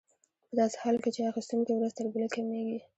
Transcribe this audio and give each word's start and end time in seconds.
په 0.47 0.53
داسې 0.59 0.75
حال 0.81 0.95
کې 1.03 1.09
چې 1.15 1.29
اخیستونکي 1.31 1.71
ورځ 1.73 1.91
تر 1.97 2.05
بلې 2.13 2.27
کمېږي 2.35 2.79